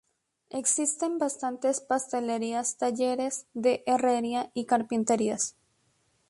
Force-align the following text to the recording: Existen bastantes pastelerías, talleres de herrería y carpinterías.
Existen 0.49 1.19
bastantes 1.19 1.79
pastelerías, 1.79 2.75
talleres 2.77 3.45
de 3.53 3.83
herrería 3.85 4.49
y 4.55 4.65
carpinterías. 4.65 5.55